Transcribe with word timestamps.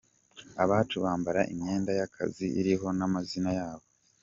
Abacu 0.63 0.95
bambara 1.05 1.41
imyenda 1.53 1.91
y’akazi 1.99 2.45
iriho 2.59 2.87
n’amazina 2.97 3.49
yabo. 3.59 3.85